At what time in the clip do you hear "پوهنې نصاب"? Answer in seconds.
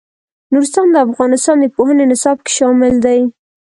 1.75-2.37